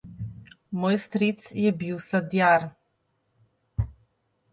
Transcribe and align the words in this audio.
Moj 0.85 0.93
stric 1.03 1.43
je 1.65 1.73
bil 1.81 1.99
sadjar. 2.05 2.65